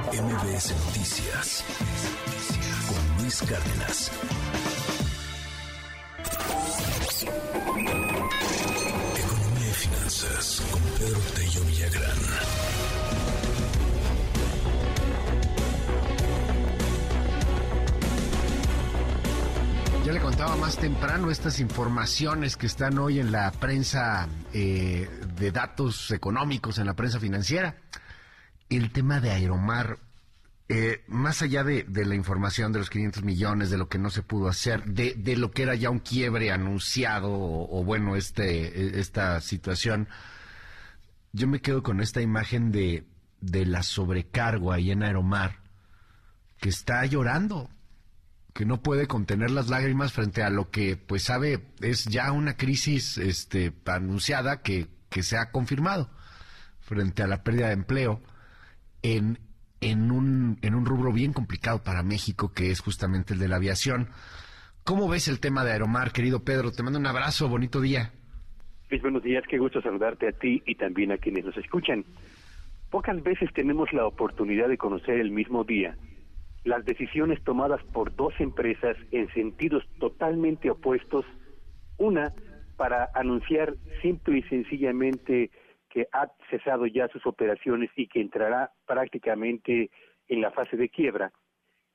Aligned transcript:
MBS 0.00 0.74
Noticias 0.86 1.64
con 2.88 3.22
Luis 3.22 3.42
Cárdenas. 3.42 4.10
Economía 9.18 9.68
y 9.68 9.74
finanzas 9.74 10.62
con 10.72 10.80
Pedro 10.98 11.20
Tello 11.34 11.64
Villagrán. 11.66 12.18
Ya 20.06 20.12
le 20.12 20.20
contaba 20.20 20.56
más 20.56 20.78
temprano 20.78 21.30
estas 21.30 21.60
informaciones 21.60 22.56
que 22.56 22.66
están 22.66 22.96
hoy 22.98 23.20
en 23.20 23.30
la 23.30 23.52
prensa 23.52 24.26
eh, 24.54 25.06
de 25.36 25.52
datos 25.52 26.10
económicos, 26.12 26.78
en 26.78 26.86
la 26.86 26.94
prensa 26.94 27.20
financiera 27.20 27.76
el 28.76 28.90
tema 28.90 29.20
de 29.20 29.30
Aeromar, 29.30 29.98
eh, 30.68 31.04
más 31.06 31.42
allá 31.42 31.64
de, 31.64 31.84
la 31.86 32.14
información 32.14 32.72
de 32.72 32.78
los 32.78 32.90
500 32.90 33.22
millones, 33.24 33.70
de 33.70 33.78
lo 33.78 33.88
que 33.88 33.98
no 33.98 34.10
se 34.10 34.22
pudo 34.22 34.48
hacer, 34.48 34.84
de, 34.84 35.36
lo 35.36 35.50
que 35.50 35.64
era 35.64 35.74
ya 35.74 35.90
un 35.90 35.98
quiebre 35.98 36.50
anunciado 36.50 37.30
o, 37.30 37.84
bueno, 37.84 38.16
este, 38.16 38.98
esta 38.98 39.40
situación, 39.40 40.08
yo 41.32 41.46
me 41.48 41.60
quedo 41.60 41.82
con 41.82 42.00
esta 42.00 42.22
imagen 42.22 42.72
de, 42.72 43.06
la 43.40 43.82
sobrecargo 43.82 44.72
ahí 44.72 44.90
en 44.90 45.02
Aeromar, 45.02 45.58
que 46.58 46.68
está 46.68 47.04
llorando, 47.04 47.68
que 48.54 48.64
no 48.64 48.82
puede 48.82 49.06
contener 49.06 49.50
las 49.50 49.68
lágrimas 49.68 50.12
frente 50.12 50.42
a 50.42 50.50
lo 50.50 50.70
que, 50.70 50.96
pues 50.96 51.24
sabe, 51.24 51.72
es 51.80 52.04
ya 52.04 52.32
una 52.32 52.56
crisis 52.56 53.18
este, 53.18 53.74
anunciada 53.86 54.62
que 54.62 54.88
se 55.22 55.36
ha 55.36 55.50
confirmado 55.50 56.10
frente 56.80 57.22
a 57.22 57.26
la 57.26 57.42
pérdida 57.42 57.66
de 57.66 57.74
empleo 57.74 58.22
en, 59.02 59.38
en, 59.80 60.10
un, 60.10 60.58
en 60.62 60.74
un 60.74 60.86
rubro 60.86 61.12
bien 61.12 61.32
complicado 61.32 61.82
para 61.82 62.02
México, 62.02 62.52
que 62.54 62.70
es 62.70 62.80
justamente 62.80 63.34
el 63.34 63.40
de 63.40 63.48
la 63.48 63.56
aviación. 63.56 64.08
¿Cómo 64.84 65.08
ves 65.08 65.28
el 65.28 65.40
tema 65.40 65.64
de 65.64 65.72
Aeromar, 65.72 66.12
querido 66.12 66.44
Pedro? 66.44 66.72
Te 66.72 66.82
mando 66.82 66.98
un 66.98 67.06
abrazo, 67.06 67.48
bonito 67.48 67.80
día. 67.80 68.12
Buenos 69.00 69.22
días, 69.22 69.42
qué 69.48 69.58
gusto 69.58 69.80
saludarte 69.80 70.28
a 70.28 70.32
ti 70.32 70.62
y 70.66 70.74
también 70.74 71.12
a 71.12 71.16
quienes 71.16 71.46
nos 71.46 71.56
escuchan. 71.56 72.04
Pocas 72.90 73.22
veces 73.22 73.50
tenemos 73.54 73.90
la 73.92 74.06
oportunidad 74.06 74.68
de 74.68 74.76
conocer 74.76 75.18
el 75.18 75.30
mismo 75.30 75.64
día 75.64 75.96
las 76.64 76.84
decisiones 76.84 77.42
tomadas 77.42 77.82
por 77.92 78.14
dos 78.14 78.34
empresas 78.38 78.96
en 79.10 79.32
sentidos 79.32 79.84
totalmente 79.98 80.70
opuestos, 80.70 81.24
una 81.98 82.32
para 82.76 83.10
anunciar 83.14 83.74
simple 84.00 84.38
y 84.38 84.42
sencillamente 84.44 85.50
que 85.92 86.08
ha 86.12 86.26
cesado 86.48 86.86
ya 86.86 87.06
sus 87.08 87.26
operaciones 87.26 87.90
y 87.96 88.06
que 88.06 88.20
entrará 88.20 88.72
prácticamente 88.86 89.90
en 90.28 90.40
la 90.40 90.50
fase 90.50 90.76
de 90.78 90.88
quiebra, 90.88 91.32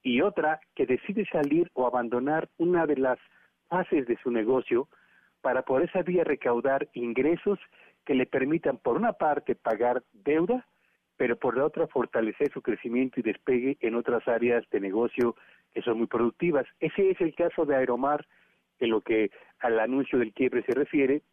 y 0.04 0.22
otra 0.22 0.60
que 0.76 0.86
decide 0.86 1.26
salir 1.26 1.70
o 1.74 1.88
abandonar 1.88 2.48
una 2.58 2.86
de 2.86 2.98
las 2.98 3.18
fases 3.68 4.06
de 4.06 4.16
su 4.22 4.30
negocio 4.30 4.88
para 5.42 5.64
por 5.64 5.82
esa 5.82 6.04
vía 6.04 6.24
recaudar 6.24 6.88
ingresos 6.94 7.60
que 8.06 8.14
le 8.14 8.28
permitan, 8.28 8.78
por 8.78 8.96
una 8.96 9.14
parte, 9.14 9.56
pagar 9.56 10.04
deuda, 10.14 10.66
pero 11.18 11.36
por 11.36 11.58
la 11.58 11.66
otra, 11.66 11.88
fortalecer 11.88 12.52
su 12.54 12.62
crecimiento 12.62 13.20
y 13.20 13.24
despegue 13.24 13.78
en 13.82 13.96
otras 13.96 14.28
áreas 14.28 14.64
de 14.70 14.80
negocio 14.80 15.36
que 15.74 15.82
son 15.82 15.98
muy 15.98 16.08
productivas. 16.08 16.68
Ese 16.80 17.10
es 17.10 17.20
el 17.20 17.34
caso 17.34 17.66
de 17.66 17.76
Aeromar 17.76 18.26
en 18.80 18.92
lo 18.92 19.02
que 19.02 19.32
al 19.60 19.80
anuncio 19.80 20.20
del 20.20 20.34
quiebre 20.34 20.64
se 20.64 20.74
refiere 20.74 21.24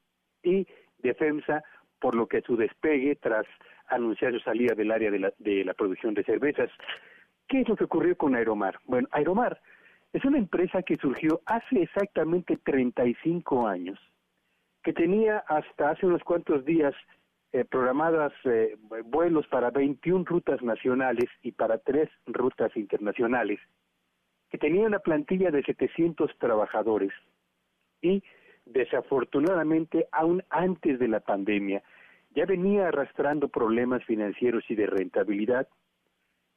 y 0.43 0.67
Defensa 0.99 1.63
por 2.01 2.15
lo 2.15 2.27
que 2.27 2.43
su 2.43 2.57
despegue 2.57 3.17
tras 3.17 3.47
anunciar 3.89 4.33
su 4.33 4.41
salida 4.41 4.75
del 4.75 4.91
área 4.91 5.11
de 5.11 5.19
la, 5.19 5.33
de 5.39 5.65
la 5.65 5.75
producción 5.75 6.15
de 6.15 6.25
cervezas. 6.25 6.71
¿Qué 7.49 7.61
es 7.61 7.69
lo 7.69 7.77
que 7.77 7.85
ocurrió 7.85 8.17
con 8.17 8.35
Aeromar? 8.35 8.79
Bueno, 8.87 9.09
Aeromar 9.13 9.61
es 10.13 10.25
una 10.25 10.39
empresa 10.39 10.83
que 10.83 10.97
surgió 10.97 11.41
hace 11.47 11.83
exactamente 11.83 12.57
35 12.57 13.67
años, 13.67 13.99
que 14.83 14.93
tenía 14.93 15.39
hasta 15.49 15.91
hace 15.91 16.07
unos 16.07 16.23
cuantos 16.23 16.65
días 16.65 16.95
eh, 17.53 17.65
programadas 17.65 18.33
eh, 18.45 18.77
vuelos 19.05 19.47
para 19.49 19.71
21 19.71 20.25
rutas 20.25 20.63
nacionales 20.63 21.29
y 21.43 21.53
para 21.53 21.79
tres 21.79 22.09
rutas 22.27 22.77
internacionales, 22.77 23.61
que 24.51 24.59
tenía 24.59 24.87
una 24.87 24.99
plantilla 25.01 25.51
de 25.51 25.63
700 25.63 26.37
trabajadores 26.39 27.13
y 28.03 28.23
desafortunadamente 28.67 30.07
aún 30.13 30.43
antes 30.51 30.99
de 30.99 31.09
la 31.09 31.21
pandemia 31.21 31.83
ya 32.35 32.47
venía 32.47 32.89
arrastrando 32.89 33.49
problemas 33.49 34.05
financieros 34.05 34.65
y 34.69 34.75
de 34.75 34.87
rentabilidad. 34.87 35.69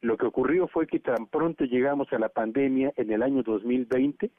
Lo 0.00 0.16
que 0.16 0.26
ocurrió 0.26 0.68
fue 0.68 0.86
que 0.86 0.98
tan 0.98 1.26
pronto 1.26 1.64
llegamos 1.64 2.12
a 2.12 2.18
la 2.18 2.28
pandemia 2.28 2.92
en 2.96 3.12
el 3.12 3.22
año 3.22 3.42
2020, 3.42 4.30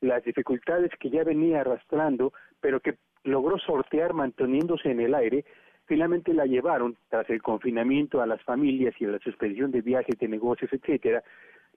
las 0.00 0.24
dificultades 0.24 0.90
que 0.98 1.10
ya 1.10 1.24
venía 1.24 1.60
arrastrando, 1.60 2.32
pero 2.60 2.80
que 2.80 2.96
logró 3.24 3.58
sortear 3.58 4.14
manteniéndose 4.14 4.90
en 4.90 5.00
el 5.00 5.14
aire, 5.14 5.44
finalmente 5.86 6.32
la 6.34 6.46
llevaron, 6.46 6.96
tras 7.08 7.28
el 7.30 7.42
confinamiento 7.42 8.20
a 8.20 8.26
las 8.26 8.42
familias 8.42 8.94
y 8.98 9.04
a 9.04 9.08
la 9.08 9.18
suspensión 9.18 9.70
de 9.70 9.80
viajes, 9.80 10.18
de 10.18 10.28
negocios, 10.28 10.72
etcétera, 10.72 11.22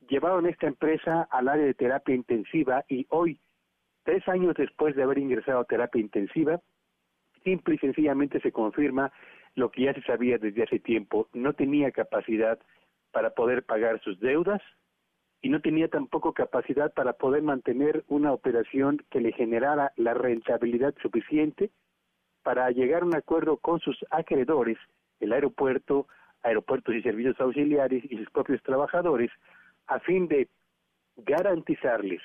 llevaron 0.09 0.45
esta 0.45 0.67
empresa 0.67 1.27
al 1.31 1.47
área 1.47 1.65
de 1.65 1.73
terapia 1.73 2.15
intensiva 2.15 2.83
y 2.87 3.05
hoy, 3.09 3.39
tres 4.03 4.27
años 4.27 4.55
después 4.55 4.95
de 4.95 5.03
haber 5.03 5.17
ingresado 5.17 5.59
a 5.59 5.65
terapia 5.65 6.01
intensiva, 6.01 6.59
simple 7.43 7.75
y 7.75 7.77
sencillamente 7.79 8.39
se 8.41 8.51
confirma 8.51 9.11
lo 9.55 9.71
que 9.71 9.83
ya 9.83 9.93
se 9.93 10.01
sabía 10.01 10.37
desde 10.37 10.63
hace 10.63 10.79
tiempo. 10.79 11.27
No 11.33 11.53
tenía 11.53 11.91
capacidad 11.91 12.59
para 13.11 13.31
poder 13.31 13.63
pagar 13.63 13.99
sus 14.01 14.19
deudas 14.19 14.61
y 15.41 15.49
no 15.49 15.61
tenía 15.61 15.87
tampoco 15.87 16.33
capacidad 16.33 16.93
para 16.93 17.13
poder 17.13 17.41
mantener 17.43 18.03
una 18.07 18.33
operación 18.33 19.03
que 19.09 19.21
le 19.21 19.31
generara 19.31 19.93
la 19.95 20.13
rentabilidad 20.13 20.93
suficiente 21.01 21.71
para 22.43 22.69
llegar 22.71 23.03
a 23.03 23.05
un 23.05 23.15
acuerdo 23.15 23.57
con 23.57 23.79
sus 23.79 23.97
acreedores, 24.11 24.77
el 25.19 25.33
aeropuerto, 25.33 26.07
aeropuertos 26.43 26.95
y 26.95 27.01
servicios 27.01 27.39
auxiliares 27.39 28.03
y 28.09 28.17
sus 28.17 28.29
propios 28.31 28.61
trabajadores, 28.63 29.31
a 29.87 29.99
fin 29.99 30.27
de 30.27 30.47
garantizarles 31.17 32.21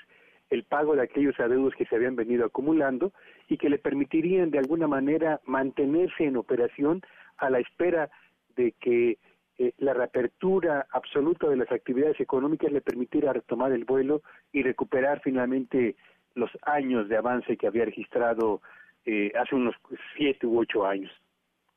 el 0.51 0.65
pago 0.65 0.95
de 0.95 1.03
aquellos 1.03 1.39
adeudos 1.41 1.75
que 1.75 1.87
se 1.87 1.97
habían 1.97 2.17
venido 2.17 2.47
acumulando 2.47 3.13
y 3.49 3.57
que 3.57 3.71
le 3.71 3.79
permitirían 3.79 4.51
de 4.51 4.59
alguna 4.59 4.87
manera 4.87 5.41
mantenerse 5.47 6.25
en 6.25 6.37
operación 6.37 7.03
a 7.39 7.51
la 7.51 7.59
espera 7.59 8.11
de 8.57 8.73
que 8.73 9.19
eh, 9.59 9.73
la 9.79 9.95
reapertura 9.95 10.87
absoluta 10.91 11.49
de 11.49 11.57
las 11.57 11.71
actividades 11.71 12.21
económicas 12.21 12.73
le 12.73 12.81
permitiera 12.81 13.33
retomar 13.33 13.73
el 13.73 13.85
vuelo 13.85 14.23
y 14.53 14.63
recuperar 14.63 15.21
finalmente 15.23 15.97
los 16.35 16.51
años 16.63 17.09
de 17.09 17.17
avance 17.17 17.57
que 17.57 17.67
había 17.67 17.85
registrado 17.85 18.61
eh, 19.07 19.33
hace 19.39 19.55
unos 19.55 19.75
siete 20.17 20.47
u 20.47 20.59
ocho 20.59 20.87
años. 20.87 21.13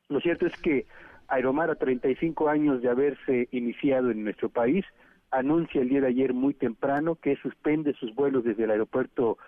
Lo 0.08 0.20
cierto 0.20 0.46
es 0.46 0.56
que 0.60 0.86
Aeromar, 1.28 1.70
a 1.70 1.74
35 1.74 2.48
años 2.48 2.80
de 2.80 2.88
haberse 2.88 3.48
iniciado 3.52 4.10
en 4.10 4.24
nuestro 4.24 4.48
país, 4.48 4.84
anuncia 5.30 5.80
el 5.80 5.88
día 5.88 6.00
de 6.00 6.08
ayer 6.08 6.32
muy 6.34 6.54
temprano 6.54 7.16
que 7.16 7.36
suspende 7.36 7.94
sus 7.94 8.14
vuelos 8.14 8.44
desde 8.44 8.64
el 8.64 8.70
aeropuerto 8.70 9.38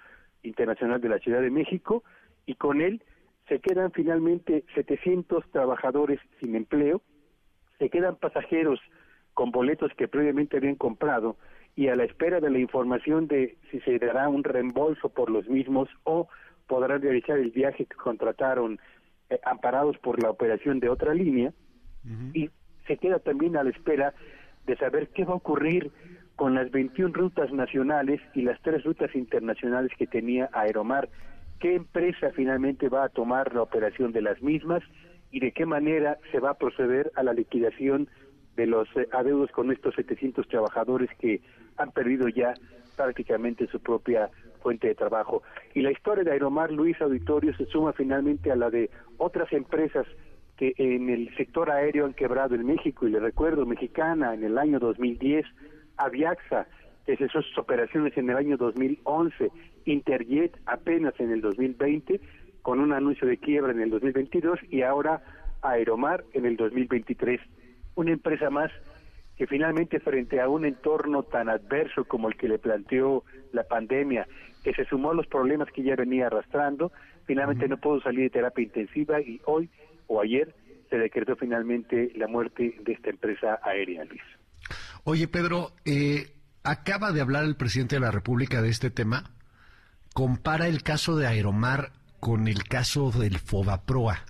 internacional 0.42 1.00
de 1.00 1.08
la 1.08 1.18
Ciudad 1.18 1.41
de 1.41 1.50
México 1.50 2.02
y 2.46 2.54
con 2.54 2.80
él 2.80 3.02
se 3.48 3.60
quedan 3.60 3.91
finalmente 3.92 4.64
700 4.74 5.44
trabajadores 5.50 6.20
sin 6.41 6.54
empleo, 6.54 7.02
se 7.78 7.91
quedan 7.91 8.16
pasajeros 8.16 8.80
con 9.34 9.50
boletos 9.50 9.92
que 9.96 10.08
previamente 10.08 10.56
habían 10.56 10.76
comprado 10.76 11.36
y 11.76 11.88
a 11.88 11.97
la 11.97 12.04
espera 12.04 12.41
de 12.41 12.50
la 12.50 12.58
información 12.58 13.26
de 13.26 13.56
si 13.70 13.80
se 13.80 13.98
dará 13.98 14.28
un 14.28 14.44
reembolso 14.44 15.08
por 15.08 15.30
los 15.30 15.48
mismos 15.48 15.88
o 16.04 16.28
podrán 16.66 17.02
realizar 17.02 17.38
el 17.38 17.50
viaje 17.50 17.86
que 17.86 17.97
contrataron 17.97 18.78
eh, 19.30 19.41
amparados 19.44 19.97
por 19.98 20.22
la 20.22 20.30
operación 20.30 20.78
de 20.80 20.88
otra 20.88 21.14
línea 21.14 21.52
y 22.32 22.50
se 22.86 22.97
queda 22.97 23.18
también 23.18 23.56
a 23.56 23.62
la 23.62 23.70
espera 23.70 24.14
de 24.66 24.76
saber 24.76 25.09
qué 25.09 25.24
va 25.24 25.33
a 25.33 25.36
ocurrir 25.36 25.91
con 26.36 26.54
las 26.54 26.71
21 26.71 27.12
rutas 27.12 27.53
nacionales 27.53 28.21
y 28.34 28.42
las 28.42 28.60
tres 28.62 28.84
rutas 28.84 29.15
internacionales 29.15 29.92
que 29.98 30.07
tenía 30.07 30.48
Aeromar, 30.53 31.09
qué 31.59 31.74
empresa 31.74 32.30
finalmente 32.34 32.89
va 32.89 33.04
a 33.04 33.09
tomar 33.10 33.54
la 33.54 33.62
operación 33.62 34.12
de 34.12 34.22
las 34.22 34.41
mismas 34.42 34.83
y 35.30 35.41
de 35.41 35.53
qué 35.53 35.66
manera 35.66 36.18
se 36.33 36.41
va 36.41 36.51
a 36.51 36.54
proceder 36.54 37.12
a 37.15 37.22
la 37.22 37.34
liquidación 37.34 38.09
de 38.57 38.66
los 38.66 38.89
eh, 38.97 39.07
adeudos 39.12 39.51
con 39.53 39.71
estos 39.71 39.95
700 39.95 40.48
trabajadores 40.48 41.10
que 41.18 41.41
han 41.77 41.92
perdido 41.92 42.28
ya 42.28 42.54
prácticamente 42.97 43.66
su 43.66 43.80
propia 43.80 44.30
fuente 44.63 44.89
de 44.89 44.95
trabajo. 44.95 45.42
Y 45.74 45.83
la 45.83 45.92
historia 45.92 46.24
de 46.24 46.33
Aeromar 46.33 46.71
Luis 46.71 47.01
Auditorio 47.01 47.54
se 47.56 47.66
suma 47.66 47.92
finalmente 47.92 48.51
a 48.51 48.56
la 48.56 48.71
de 48.71 48.91
otras 49.18 49.53
empresas 49.53 50.06
que 50.60 50.74
en 50.77 51.09
el 51.09 51.34
sector 51.39 51.71
aéreo 51.71 52.04
han 52.04 52.12
quebrado 52.12 52.54
en 52.54 52.66
México, 52.66 53.09
y 53.09 53.10
le 53.10 53.18
recuerdo, 53.18 53.65
Mexicana 53.65 54.34
en 54.34 54.45
el 54.45 54.59
año 54.59 54.78
2010, 54.78 55.47
Aviaxa, 55.97 56.66
que 57.07 57.16
cesó 57.16 57.41
sus 57.41 57.57
operaciones 57.57 58.15
en 58.18 58.28
el 58.28 58.36
año 58.36 58.59
2011, 58.59 59.51
Interjet 59.86 60.54
apenas 60.66 61.18
en 61.18 61.30
el 61.30 61.41
2020, 61.41 62.21
con 62.60 62.78
un 62.78 62.92
anuncio 62.92 63.27
de 63.27 63.39
quiebra 63.39 63.72
en 63.72 63.80
el 63.80 63.89
2022, 63.89 64.59
y 64.68 64.83
ahora 64.83 65.22
Aeromar 65.62 66.24
en 66.34 66.45
el 66.45 66.59
2023. 66.59 67.41
Una 67.95 68.13
empresa 68.13 68.51
más 68.51 68.71
que 69.39 69.47
finalmente 69.47 69.98
frente 69.98 70.42
a 70.42 70.48
un 70.51 70.66
entorno 70.66 71.22
tan 71.22 71.48
adverso 71.48 72.04
como 72.04 72.28
el 72.28 72.36
que 72.36 72.48
le 72.48 72.59
planteó 72.59 73.24
la 73.53 73.65
pandemia, 73.65 74.28
que 74.63 74.74
se 74.74 74.84
sumó 74.84 75.13
a 75.13 75.15
los 75.15 75.27
problemas 75.27 75.72
que 75.72 75.83
ya 75.83 75.97
venía 75.97 76.27
arrastrando, 76.27 76.92
finalmente 77.24 77.66
no 77.66 77.78
pudo 77.78 78.03
salir 78.03 78.24
de 78.24 78.30
terapia 78.30 78.65
intensiva 78.65 79.22
y 79.22 79.41
hoy 79.47 79.71
o 80.10 80.21
ayer 80.21 80.54
se 80.91 80.98
decretó 80.98 81.36
finalmente 81.36 82.10
la 82.16 82.27
muerte 82.27 82.74
de 82.83 82.92
esta 82.92 83.10
empresa 83.10 83.60
aérea, 83.62 84.04
Luis. 84.04 84.21
Oye, 85.04 85.28
Pedro, 85.28 85.72
eh, 85.84 86.34
acaba 86.65 87.12
de 87.12 87.21
hablar 87.21 87.45
el 87.45 87.57
presidente 87.57 87.97
de 87.97 88.01
la 88.01 88.10
República 88.10 88.60
de 88.60 88.71
este 88.71 88.91
tema. 88.91 89.30
Compara 90.12 90.66
el 90.66 90.83
caso 90.83 91.16
de 91.16 91.28
Aeromar 91.28 91.92
con 92.18 92.48
el 92.48 92.65
caso 92.65 93.12
del 93.12 93.39
Fobaproa. 93.39 94.24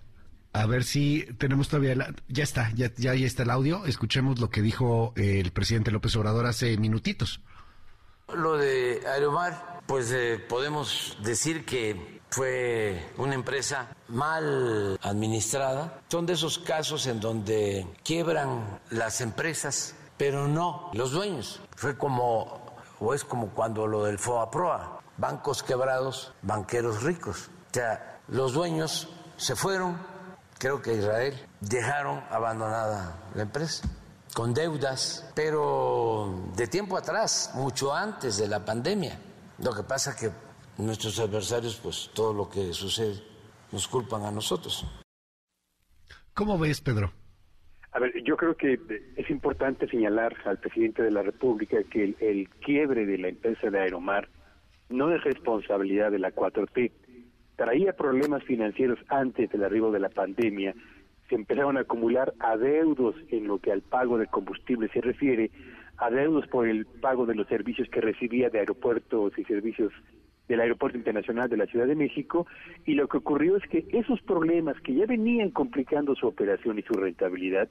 A 0.52 0.66
ver 0.66 0.84
si 0.84 1.26
tenemos 1.38 1.68
todavía... 1.68 1.94
Ya 2.28 2.44
está, 2.44 2.70
ya, 2.74 2.92
ya, 2.94 3.14
está 3.14 3.44
el 3.44 3.50
audio. 3.50 3.86
Escuchemos 3.86 4.38
lo 4.38 4.50
que 4.50 4.60
dijo 4.60 5.14
eh, 5.16 5.40
el 5.40 5.50
presidente 5.52 5.90
López 5.90 6.14
Obrador 6.16 6.44
hace 6.44 6.76
minutitos. 6.76 7.40
Lo 8.34 8.58
de 8.58 9.00
Aeromar, 9.06 9.80
pues 9.86 10.12
eh, 10.12 10.38
podemos 10.46 11.16
decir 11.24 11.64
que 11.64 12.19
fue 12.30 13.12
una 13.18 13.34
empresa 13.34 13.88
mal 14.08 14.98
administrada. 15.02 16.00
Son 16.08 16.26
de 16.26 16.34
esos 16.34 16.58
casos 16.58 17.06
en 17.06 17.20
donde 17.20 17.86
quiebran 18.02 18.80
las 18.90 19.20
empresas 19.20 19.94
pero 20.20 20.46
no 20.46 20.90
los 20.92 21.12
dueños. 21.12 21.62
Fue 21.76 21.96
como, 21.96 22.60
o 23.00 23.14
es 23.14 23.24
como 23.24 23.48
cuando 23.54 23.86
lo 23.86 24.04
del 24.04 24.18
FOAPROA, 24.18 25.00
bancos 25.16 25.62
quebrados, 25.62 26.34
banqueros 26.42 27.02
ricos. 27.02 27.48
O 27.70 27.72
sea, 27.72 28.18
los 28.28 28.52
dueños 28.52 29.08
se 29.38 29.56
fueron, 29.56 29.96
creo 30.58 30.82
que 30.82 30.92
Israel, 30.92 31.42
dejaron 31.62 32.22
abandonada 32.30 33.16
la 33.34 33.40
empresa 33.40 33.88
con 34.34 34.52
deudas, 34.52 35.24
pero 35.34 36.50
de 36.54 36.66
tiempo 36.66 36.98
atrás, 36.98 37.52
mucho 37.54 37.94
antes 37.94 38.36
de 38.36 38.46
la 38.46 38.62
pandemia. 38.62 39.18
Lo 39.56 39.72
que 39.72 39.84
pasa 39.84 40.14
que 40.14 40.30
nuestros 40.86 41.18
adversarios, 41.20 41.80
pues 41.82 42.10
todo 42.14 42.32
lo 42.32 42.48
que 42.48 42.72
sucede, 42.72 43.20
nos 43.72 43.88
culpan 43.88 44.24
a 44.24 44.30
nosotros. 44.30 44.86
¿Cómo 46.34 46.58
ves, 46.58 46.80
Pedro? 46.80 47.12
A 47.92 47.98
ver, 47.98 48.12
yo 48.22 48.36
creo 48.36 48.56
que 48.56 48.78
es 49.16 49.30
importante 49.30 49.88
señalar 49.88 50.36
al 50.44 50.58
presidente 50.58 51.02
de 51.02 51.10
la 51.10 51.22
República 51.22 51.78
que 51.90 52.14
el, 52.20 52.48
quiebre 52.64 53.04
de 53.04 53.18
la 53.18 53.28
empresa 53.28 53.68
de 53.68 53.80
Aeromar 53.80 54.28
no 54.88 55.12
es 55.12 55.22
responsabilidad 55.24 56.10
de 56.12 56.20
la 56.20 56.32
4T. 56.32 56.92
Traía 57.56 57.92
problemas 57.92 58.44
financieros 58.44 58.98
antes 59.08 59.50
del 59.50 59.64
arribo 59.64 59.90
de 59.90 60.00
la 60.00 60.08
pandemia, 60.08 60.74
se 61.28 61.34
empezaron 61.34 61.76
a 61.76 61.80
acumular 61.80 62.32
adeudos 62.38 63.14
en 63.28 63.46
lo 63.46 63.58
que 63.58 63.72
al 63.72 63.82
pago 63.82 64.18
de 64.18 64.26
combustible 64.26 64.88
se 64.92 65.00
refiere, 65.00 65.50
adeudos 65.96 66.46
por 66.48 66.66
el 66.66 66.86
pago 66.86 67.26
de 67.26 67.34
los 67.34 67.46
servicios 67.48 67.88
que 67.88 68.00
recibía 68.00 68.50
de 68.50 68.60
aeropuertos 68.60 69.38
y 69.38 69.44
servicios 69.44 69.92
del 70.50 70.60
Aeropuerto 70.60 70.98
Internacional 70.98 71.48
de 71.48 71.56
la 71.56 71.66
Ciudad 71.66 71.86
de 71.86 71.94
México 71.94 72.44
y 72.84 72.94
lo 72.94 73.06
que 73.06 73.18
ocurrió 73.18 73.56
es 73.56 73.62
que 73.68 73.86
esos 73.92 74.20
problemas 74.22 74.78
que 74.80 74.94
ya 74.94 75.06
venían 75.06 75.50
complicando 75.50 76.16
su 76.16 76.26
operación 76.26 76.76
y 76.76 76.82
su 76.82 76.94
rentabilidad 76.94 77.68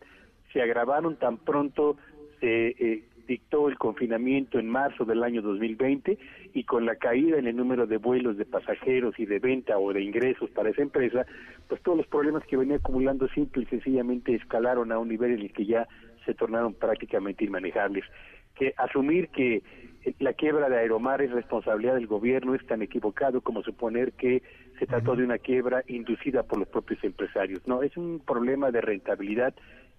se 0.53 0.61
agravaron 0.61 1.17
tan 1.17 1.37
pronto 1.37 1.97
se 2.39 2.69
eh, 2.69 3.03
dictó 3.27 3.67
el 3.67 3.77
confinamiento 3.77 4.59
en 4.59 4.69
marzo 4.69 5.03
del 5.03 5.23
año 5.23 5.41
2020 5.41 6.17
y 6.53 6.63
con 6.63 6.85
la 6.85 6.95
caída 6.95 7.37
en 7.37 7.47
el 7.47 7.57
número 7.57 7.85
de 7.85 7.97
vuelos 7.97 8.37
de 8.37 8.45
pasajeros 8.45 9.19
y 9.19 9.25
de 9.25 9.39
venta 9.39 9.77
o 9.77 9.91
de 9.91 10.01
ingresos 10.01 10.49
para 10.51 10.69
esa 10.69 10.81
empresa, 10.81 11.25
pues 11.67 11.81
todos 11.83 11.97
los 11.97 12.07
problemas 12.07 12.45
que 12.45 12.55
venía 12.55 12.77
acumulando 12.77 13.27
simple 13.27 13.63
y 13.63 13.65
sencillamente 13.65 14.33
escalaron 14.33 14.93
a 14.93 14.99
un 14.99 15.09
nivel 15.09 15.33
en 15.33 15.41
el 15.41 15.51
que 15.51 15.65
ya 15.65 15.85
se 16.25 16.33
tornaron 16.33 16.73
prácticamente 16.73 17.43
inmanejables. 17.43 18.05
Que 18.55 18.73
asumir 18.77 19.27
que 19.27 19.63
la 20.19 20.33
quiebra 20.33 20.67
de 20.67 20.77
Aeromar 20.77 21.21
es 21.21 21.31
responsabilidad 21.31 21.95
del 21.95 22.07
gobierno, 22.07 22.53
es 22.53 22.65
tan 22.67 22.81
equivocado 22.81 23.39
como 23.41 23.63
suponer 23.63 24.11
que 24.13 24.43
se 24.77 24.85
trató 24.85 25.15
de 25.15 25.23
una 25.23 25.37
quiebra 25.37 25.83
inducida 25.87 26.43
por 26.43 26.59
los 26.59 26.67
propios 26.67 27.01
empresarios. 27.03 27.65
No, 27.65 27.83
es 27.83 27.95
un 27.95 28.19
problema 28.19 28.69
de 28.69 28.81
rentabilidad 28.81 29.53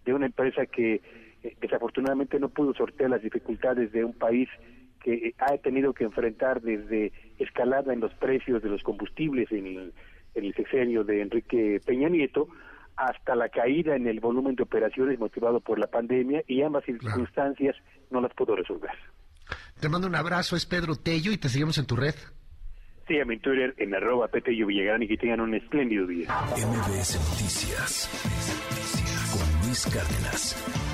de 0.05 0.15
una 0.15 0.27
empresa 0.27 0.67
que 0.67 1.01
eh, 1.43 1.57
desafortunadamente 1.61 2.39
no 2.39 2.51
pudo 2.51 2.75
sortear 2.75 3.11
las 3.11 3.23
dificultades 3.23 3.93
de 3.93 4.05
un 4.05 4.13
país 4.13 4.49
que 5.03 5.15
eh, 5.15 5.35
ha 5.39 5.57
tenido 5.57 5.95
que 5.95 6.05
enfrentar 6.05 6.61
desde 6.61 7.13
escalada 7.39 7.93
en 7.95 8.01
los 8.01 8.13
precios 8.15 8.63
de 8.63 8.69
los 8.69 8.83
combustibles 8.83 9.51
en 9.51 9.67
el, 9.67 9.93
en 10.35 10.45
el 10.45 10.55
sexenio 10.55 11.03
de 11.03 11.23
Enrique 11.23 11.81
Peña 11.85 12.11
Nieto 12.11 12.49
hasta 12.97 13.35
la 13.35 13.49
caída 13.49 13.97
en 13.97 14.07
el 14.07 14.21
volumen 14.21 14.55
de 14.55 14.65
operaciones 14.65 15.19
motivado 15.19 15.61
por 15.61 15.79
la 15.79 15.87
pandemia 15.87 16.43
y 16.47 16.61
ambas 16.61 16.85
circunstancias 16.85 17.75
no 18.11 18.21
las 18.21 18.35
pudo 18.35 18.55
resolver. 18.55 18.91
Te 19.81 19.89
mando 19.89 20.07
un 20.07 20.15
abrazo, 20.15 20.57
es 20.57 20.67
Pedro 20.67 20.97
Tello 20.97 21.33
y 21.33 21.39
te 21.39 21.49
seguimos 21.49 21.79
en 21.79 21.87
tu 21.87 21.97
red. 21.97 22.15
Sí, 23.09 23.19
a 23.19 23.25
mi 23.25 23.39
Twitter 23.39 23.75
en 23.79 23.95
arroba 23.95 24.29
Petello 24.29 24.67
Villagrán 24.67 25.03
y 25.03 25.09
que 25.09 25.17
tengan 25.17 25.41
un 25.41 25.55
espléndido 25.55 26.07
día. 26.07 26.29
MBS 26.55 27.19
Noticias 27.31 28.09
con 29.33 29.67
Luis 29.67 29.87
Cárdenas. 29.87 30.90